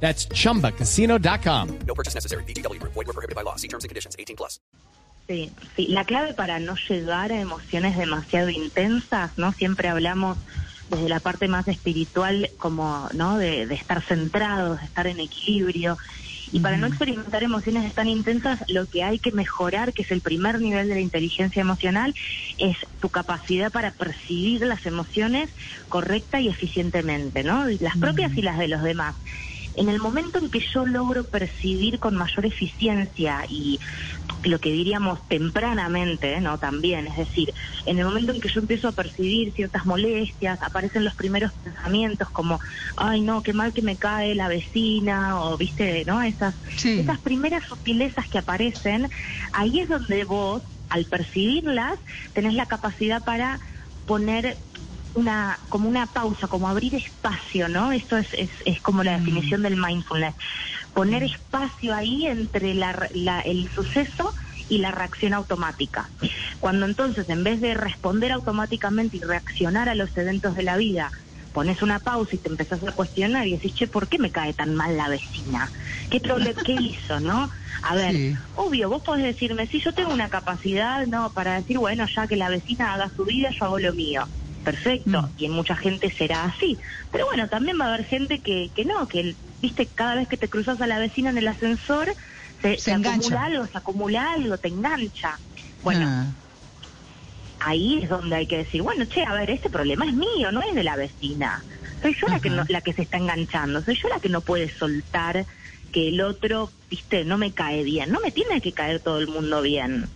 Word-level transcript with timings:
That's 0.00 0.28
chumbacasino.com. 0.28 1.78
No 1.86 1.94
purchase 1.94 2.14
necessary. 2.14 2.44
BGW. 2.44 2.80
Void 2.82 2.94
were 2.94 3.12
prohibited 3.12 3.34
by 3.34 3.42
law. 3.42 3.56
See 3.56 3.68
terms 3.68 3.84
and 3.84 3.88
conditions. 3.88 4.14
18 4.18 4.36
plus. 4.36 4.60
Sí, 5.28 5.50
sí, 5.74 5.88
la 5.88 6.04
clave 6.04 6.34
para 6.34 6.60
no 6.60 6.76
llegar 6.88 7.32
a 7.32 7.40
emociones 7.40 7.96
demasiado 7.96 8.48
intensas, 8.48 9.36
¿no? 9.36 9.52
Siempre 9.52 9.88
hablamos 9.88 10.38
desde 10.88 11.08
la 11.08 11.18
parte 11.18 11.48
más 11.48 11.66
espiritual 11.66 12.48
como, 12.58 13.08
¿no? 13.12 13.36
De, 13.36 13.66
de 13.66 13.74
estar 13.74 14.02
centrados, 14.02 14.78
de 14.78 14.86
estar 14.86 15.08
en 15.08 15.18
equilibrio. 15.18 15.98
Y 16.52 16.60
para 16.60 16.76
no 16.76 16.86
experimentar 16.86 17.42
emociones 17.42 17.92
tan 17.92 18.06
intensas, 18.06 18.62
lo 18.68 18.86
que 18.86 19.02
hay 19.02 19.18
que 19.18 19.32
mejorar, 19.32 19.92
que 19.92 20.02
es 20.02 20.12
el 20.12 20.20
primer 20.20 20.60
nivel 20.60 20.88
de 20.88 20.94
la 20.94 21.00
inteligencia 21.00 21.60
emocional, 21.60 22.14
es 22.58 22.76
tu 23.00 23.08
capacidad 23.08 23.72
para 23.72 23.90
percibir 23.90 24.60
las 24.62 24.86
emociones 24.86 25.50
correcta 25.88 26.40
y 26.40 26.48
eficientemente, 26.48 27.42
¿no? 27.42 27.66
Las 27.80 27.96
propias 27.96 28.36
y 28.36 28.42
las 28.42 28.58
de 28.58 28.68
los 28.68 28.84
demás. 28.84 29.16
En 29.76 29.88
el 29.90 30.00
momento 30.00 30.38
en 30.38 30.50
que 30.50 30.60
yo 30.72 30.86
logro 30.86 31.24
percibir 31.24 31.98
con 31.98 32.16
mayor 32.16 32.46
eficiencia 32.46 33.44
y 33.48 33.78
lo 34.42 34.58
que 34.58 34.70
diríamos 34.70 35.20
tempranamente, 35.28 36.40
¿no? 36.40 36.58
También, 36.58 37.06
es 37.06 37.16
decir, 37.16 37.52
en 37.84 37.98
el 37.98 38.04
momento 38.06 38.32
en 38.32 38.40
que 38.40 38.48
yo 38.48 38.60
empiezo 38.60 38.88
a 38.88 38.92
percibir 38.92 39.52
ciertas 39.54 39.84
molestias, 39.84 40.58
aparecen 40.62 41.04
los 41.04 41.14
primeros 41.14 41.52
pensamientos 41.62 42.30
como, 42.30 42.58
ay 42.96 43.20
no, 43.20 43.42
qué 43.42 43.52
mal 43.52 43.72
que 43.74 43.82
me 43.82 43.98
cae 43.98 44.34
la 44.34 44.48
vecina, 44.48 45.40
o 45.40 45.56
viste, 45.58 46.04
¿no? 46.06 46.22
Esas, 46.22 46.54
Sí. 46.76 47.00
esas 47.00 47.18
primeras 47.20 47.62
sutilezas 47.68 48.26
que 48.28 48.38
aparecen, 48.38 49.10
ahí 49.52 49.80
es 49.80 49.88
donde 49.88 50.24
vos, 50.24 50.62
al 50.88 51.04
percibirlas, 51.06 51.98
tenés 52.32 52.54
la 52.54 52.66
capacidad 52.66 53.22
para 53.24 53.60
poner 54.06 54.58
una 55.16 55.58
como 55.68 55.88
una 55.88 56.06
pausa, 56.12 56.46
como 56.48 56.68
abrir 56.68 56.94
espacio, 56.94 57.68
¿no? 57.68 57.90
Eso 57.92 58.16
es, 58.18 58.28
es, 58.34 58.50
es 58.64 58.80
como 58.82 59.02
la 59.02 59.18
definición 59.18 59.62
del 59.62 59.76
mindfulness. 59.76 60.34
Poner 60.94 61.22
espacio 61.24 61.94
ahí 61.94 62.26
entre 62.26 62.74
la, 62.74 63.08
la- 63.12 63.40
el 63.40 63.70
suceso 63.74 64.34
y 64.68 64.78
la 64.78 64.90
reacción 64.92 65.34
automática. 65.34 66.10
Cuando 66.60 66.86
entonces, 66.86 67.28
en 67.28 67.44
vez 67.44 67.60
de 67.60 67.74
responder 67.74 68.32
automáticamente 68.32 69.16
y 69.16 69.20
reaccionar 69.20 69.88
a 69.88 69.94
los 69.94 70.14
eventos 70.16 70.54
de 70.54 70.62
la 70.62 70.76
vida, 70.76 71.10
pones 71.52 71.80
una 71.82 72.00
pausa 72.00 72.36
y 72.36 72.38
te 72.38 72.48
empezás 72.50 72.82
a 72.82 72.92
cuestionar 72.92 73.46
y 73.46 73.52
decís, 73.52 73.72
che, 73.74 73.86
¿por 73.88 74.08
qué 74.08 74.18
me 74.18 74.30
cae 74.30 74.52
tan 74.52 74.74
mal 74.74 74.96
la 74.96 75.08
vecina? 75.08 75.72
¿Qué, 76.10 76.20
qué 76.20 76.72
hizo, 76.78 77.20
no? 77.20 77.50
A 77.82 77.94
ver, 77.94 78.12
Sí. 78.12 78.34
obvio, 78.56 78.90
vos 78.90 79.02
podés 79.02 79.24
decirme, 79.24 79.66
si 79.68 79.80
yo 79.80 79.92
tengo 79.94 80.12
una 80.12 80.28
capacidad, 80.28 81.06
no, 81.06 81.32
para 81.32 81.54
decir, 81.56 81.78
bueno, 81.78 82.04
ya 82.14 82.26
que 82.26 82.36
la 82.36 82.50
vecina 82.50 82.92
haga 82.92 83.10
su 83.16 83.24
vida, 83.24 83.50
yo 83.58 83.66
hago 83.66 83.78
lo 83.78 83.94
mío. 83.94 84.28
Perfecto, 84.66 85.22
Mm. 85.22 85.34
y 85.36 85.44
en 85.46 85.52
mucha 85.52 85.76
gente 85.76 86.12
será 86.18 86.44
así. 86.46 86.76
Pero 87.12 87.26
bueno, 87.26 87.48
también 87.48 87.78
va 87.80 87.84
a 87.84 87.94
haber 87.94 88.04
gente 88.06 88.42
que, 88.42 88.72
que 88.74 88.84
no, 88.84 89.06
que, 89.06 89.36
viste, 89.62 89.86
cada 89.94 90.16
vez 90.16 90.26
que 90.28 90.36
te 90.36 90.48
cruzas 90.48 90.80
a 90.80 90.88
la 90.88 90.98
vecina 90.98 91.30
en 91.30 91.38
el 91.38 91.46
ascensor, 91.46 92.12
se, 92.62 92.70
Se 92.74 92.78
se 92.78 92.90
engancha. 92.90 93.28
acumula 93.28 93.44
algo, 93.44 93.66
se 93.68 93.78
acumula 93.78 94.32
algo, 94.32 94.58
te 94.58 94.66
engancha. 94.68 95.40
Bueno, 95.82 96.04
Ah, 96.08 96.34
ahí 97.60 98.00
es 98.02 98.08
donde 98.08 98.34
hay 98.34 98.46
que 98.48 98.58
decir, 98.58 98.82
bueno, 98.82 99.04
che, 99.06 99.22
a 99.24 99.32
ver, 99.34 99.50
este 99.50 99.70
problema 99.70 100.04
es 100.04 100.14
mío, 100.14 100.50
no 100.50 100.60
es 100.62 100.74
de 100.74 100.82
la 100.82 100.96
vecina. 100.96 101.64
Soy 102.02 102.16
yo 102.20 102.26
la 102.28 102.40
que, 102.40 102.50
no- 102.50 102.64
la 102.68 102.80
que 102.80 102.92
se 102.92 103.02
está 103.02 103.18
enganchando, 103.18 103.84
soy 103.84 103.94
yo 104.02 104.08
la 104.08 104.18
que 104.20 104.28
no 104.28 104.42
puede 104.42 104.68
soltar 104.78 105.46
que 105.92 106.08
el 106.08 106.20
otro, 106.22 106.72
viste, 106.90 107.24
no 107.24 107.38
me 107.38 107.54
cae 107.54 107.84
bien. 107.84 108.10
No 108.10 108.18
me 108.20 108.32
tiene 108.32 108.60
que 108.60 108.72
caer 108.72 109.00
todo 109.00 109.18
el 109.18 109.28
mundo 109.28 109.62
bien. 109.62 110.10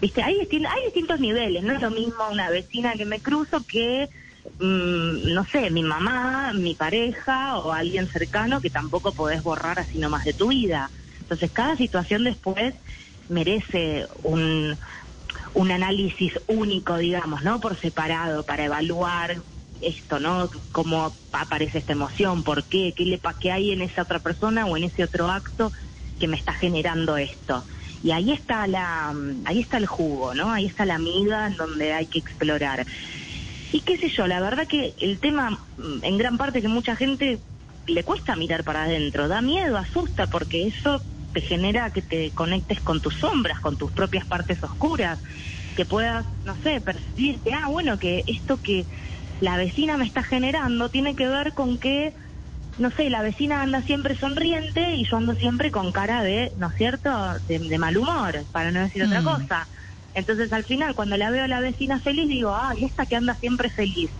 Viste, 0.00 0.22
hay, 0.22 0.38
hay 0.40 0.84
distintos 0.84 1.18
niveles, 1.20 1.62
no 1.62 1.72
es 1.72 1.82
lo 1.82 1.90
mismo 1.90 2.28
una 2.30 2.50
vecina 2.50 2.94
que 2.94 3.04
me 3.04 3.20
cruzo 3.20 3.64
que, 3.64 4.08
mm, 4.60 5.32
no 5.34 5.44
sé, 5.46 5.70
mi 5.70 5.82
mamá, 5.82 6.52
mi 6.54 6.74
pareja 6.74 7.58
o 7.58 7.72
alguien 7.72 8.08
cercano 8.08 8.60
que 8.60 8.70
tampoco 8.70 9.12
podés 9.12 9.42
borrar 9.42 9.80
así 9.80 9.98
nomás 9.98 10.24
de 10.24 10.34
tu 10.34 10.48
vida. 10.48 10.90
Entonces, 11.20 11.50
cada 11.50 11.76
situación 11.76 12.24
después 12.24 12.74
merece 13.28 14.06
un, 14.22 14.78
un 15.54 15.70
análisis 15.70 16.32
único, 16.46 16.96
digamos, 16.96 17.42
¿no? 17.42 17.60
Por 17.60 17.78
separado, 17.80 18.44
para 18.44 18.64
evaluar 18.64 19.42
esto, 19.80 20.20
¿no? 20.20 20.50
Cómo 20.72 21.14
aparece 21.32 21.78
esta 21.78 21.92
emoción, 21.92 22.44
por 22.44 22.64
qué, 22.64 22.94
qué, 22.96 23.04
le, 23.04 23.20
qué 23.40 23.52
hay 23.52 23.72
en 23.72 23.82
esa 23.82 24.02
otra 24.02 24.20
persona 24.20 24.66
o 24.66 24.76
en 24.76 24.84
ese 24.84 25.04
otro 25.04 25.28
acto 25.28 25.72
que 26.18 26.28
me 26.28 26.36
está 26.36 26.52
generando 26.52 27.16
esto. 27.16 27.64
Y 28.02 28.12
ahí 28.12 28.32
está 28.32 28.66
la, 28.66 29.14
ahí 29.44 29.60
está 29.60 29.78
el 29.78 29.86
jugo, 29.86 30.34
¿no? 30.34 30.52
Ahí 30.52 30.66
está 30.66 30.84
la 30.84 30.98
miga 30.98 31.46
en 31.48 31.56
donde 31.56 31.92
hay 31.92 32.06
que 32.06 32.18
explorar. 32.18 32.86
Y 33.72 33.80
qué 33.80 33.98
sé 33.98 34.08
yo, 34.16 34.26
la 34.26 34.40
verdad 34.40 34.66
que 34.68 34.94
el 35.00 35.18
tema, 35.18 35.50
mm, 35.76 36.04
en 36.04 36.18
gran 36.18 36.38
parte 36.38 36.62
que 36.62 36.68
mucha 36.68 36.96
gente 36.96 37.40
le 37.86 38.04
cuesta 38.04 38.36
mirar 38.36 38.64
para 38.64 38.84
adentro, 38.84 39.28
da 39.28 39.40
miedo, 39.42 39.76
asusta, 39.76 40.26
porque 40.28 40.66
eso 40.68 41.02
te 41.32 41.40
genera 41.42 41.90
que 41.90 42.02
te 42.02 42.30
conectes 42.32 42.80
con 42.80 43.00
tus 43.00 43.14
sombras, 43.14 43.60
con 43.60 43.76
tus 43.76 43.92
propias 43.92 44.26
partes 44.26 44.62
oscuras, 44.62 45.18
que 45.76 45.84
puedas, 45.84 46.26
no 46.44 46.56
sé, 46.62 46.80
percibir 46.80 47.40
que, 47.42 47.52
ah, 47.52 47.68
bueno, 47.68 47.98
que 47.98 48.24
esto 48.26 48.58
que 48.58 48.86
la 49.40 49.56
vecina 49.56 49.96
me 49.96 50.06
está 50.06 50.22
generando 50.22 50.90
tiene 50.90 51.14
que 51.14 51.26
ver 51.26 51.52
con 51.54 51.78
que, 51.78 52.14
no 52.78 52.90
sé, 52.92 53.10
la 53.10 53.22
vecina 53.22 53.62
anda 53.62 53.82
siempre 53.82 54.16
sonriente 54.18 54.94
y 54.96 55.04
yo 55.08 55.16
ando 55.16 55.34
siempre 55.34 55.70
con 55.70 55.92
cara 55.92 56.22
de, 56.22 56.52
¿no 56.56 56.68
es 56.68 56.76
cierto?, 56.76 57.10
de, 57.46 57.58
de 57.58 57.78
mal 57.78 57.96
humor, 57.96 58.46
para 58.52 58.70
no 58.72 58.82
decir 58.82 59.02
otra 59.02 59.20
Mm. 59.20 59.24
cosa. 59.24 59.68
Entonces 60.14 60.52
al 60.52 60.64
final, 60.64 60.94
cuando 60.94 61.16
la 61.16 61.30
veo 61.30 61.44
a 61.44 61.48
la 61.48 61.60
vecina 61.60 62.00
feliz, 62.00 62.28
digo, 62.28 62.54
ah, 62.54 62.72
y 62.76 62.84
esta 62.86 63.06
que 63.06 63.16
anda 63.16 63.36
siempre 63.36 63.70
feliz. 63.70 64.10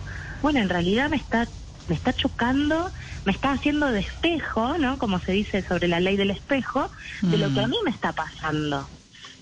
Bueno, 0.41 0.59
en 0.59 0.69
realidad 0.69 1.09
me 1.09 1.17
está, 1.17 1.49
me 1.87 1.95
está 1.95 2.13
chocando, 2.13 2.91
me 3.25 3.31
está 3.31 3.51
haciendo 3.53 3.87
de 3.91 4.01
espejo, 4.01 4.77
¿no? 4.77 4.97
Como 4.97 5.19
se 5.21 5.31
dice 5.33 5.65
sobre 5.67 5.87
la 5.87 5.99
ley 5.99 6.17
del 6.17 6.31
espejo, 6.31 6.91
de 7.21 7.37
lo 7.37 7.51
que 7.51 7.61
a 7.61 7.67
mí 7.67 7.77
me 7.85 7.91
está 7.91 8.13
pasando, 8.13 8.89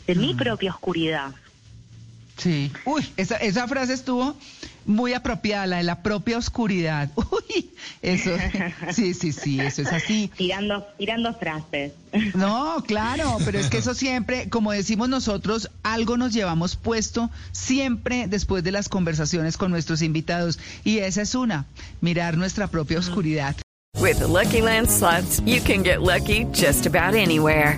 de 0.08 0.16
mi 0.16 0.34
propia 0.36 0.72
oscuridad. 0.72 1.36
sí. 2.38 2.72
Uy, 2.86 3.14
esa, 3.18 3.36
esa 3.38 3.68
frase 3.68 3.94
estuvo 3.94 4.38
muy 4.88 5.14
apropiada, 5.14 5.68
la 5.68 5.78
de 5.78 5.84
la 5.84 6.02
propia 6.02 6.38
oscuridad. 6.38 7.12
Uy, 7.16 7.70
eso, 8.02 8.31
sí, 8.92 9.14
sí, 9.14 9.31
sí, 9.31 9.59
eso 9.59 9.84
es 9.84 9.92
así. 9.92 10.31
Tirando, 10.36 10.86
tirando 10.98 11.34
frases. 11.34 11.92
No, 12.34 12.84
claro, 12.88 13.38
pero 13.46 13.59
es 13.59 13.70
que 13.70 13.78
eso 13.78 13.94
siempre, 13.94 14.50
como 14.50 14.72
decimos 14.72 15.09
nosotros, 15.09 15.70
algo 15.84 16.18
nos 16.18 16.34
llevamos 16.34 16.75
puesto 16.75 17.30
siempre 17.52 18.28
después 18.28 18.64
de 18.64 18.72
las 18.72 18.90
conversaciones 18.90 19.58
con 19.58 19.72
nuestros 19.72 20.02
invitados. 20.02 20.58
Y 20.84 21.00
esa 21.00 21.22
es 21.22 21.36
una, 21.36 21.66
mirar 22.02 22.38
nuestra 22.38 22.68
propia 22.68 23.00
oscuridad. 23.00 23.56
With 24.00 24.19
the 24.19 24.28
Lucky 24.28 24.62
Land 24.62 24.90
slots, 24.90 25.42
you 25.42 25.59
can 25.59 25.84
get 25.84 26.02
lucky 26.02 26.46
just 26.54 26.86
about 26.86 27.16
anywhere. 27.16 27.78